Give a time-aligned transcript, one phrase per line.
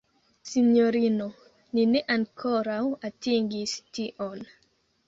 [0.51, 1.27] Sinjorino,
[1.75, 2.81] ni ne ankoraŭ
[3.13, 4.45] atingis tion!